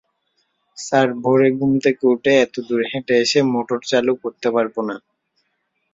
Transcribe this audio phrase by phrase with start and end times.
[0.77, 4.95] Sir, ভোরে ঘুম থেকে উঠে এতদূর হেঁটে এসে মোটর চালু করতে পারব না।